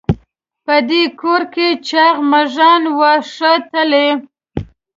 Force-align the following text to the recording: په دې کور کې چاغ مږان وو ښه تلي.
په 0.65 0.75
دې 0.89 1.03
کور 1.21 1.41
کې 1.53 1.67
چاغ 1.87 2.15
مږان 2.31 2.83
وو 2.97 3.11
ښه 3.33 3.51
تلي. 3.71 4.09